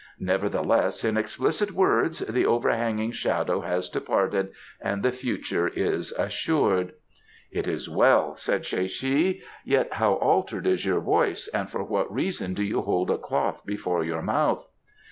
"Nevertheless, 0.19 1.03
in 1.05 1.15
explicit 1.15 1.73
words, 1.73 2.17
the 2.25 2.43
overhanging 2.43 3.11
shadow 3.11 3.61
has 3.61 3.87
departed 3.87 4.49
and 4.79 5.03
the 5.03 5.11
future 5.11 5.67
is 5.67 6.11
assured." 6.13 6.93
"It 7.51 7.67
is 7.67 7.87
well," 7.87 8.35
said 8.35 8.63
Tsae 8.63 8.89
che. 8.89 9.41
"Yet 9.63 9.93
how 9.93 10.13
altered 10.13 10.65
is 10.65 10.87
your 10.87 11.01
voice, 11.01 11.47
and 11.49 11.69
for 11.69 11.83
what 11.83 12.11
reason 12.11 12.55
do 12.55 12.63
you 12.63 12.81
hold 12.81 13.11
a 13.11 13.17
cloth 13.19 13.63
before 13.63 14.03
your 14.03 14.23
mouth?" 14.23 14.67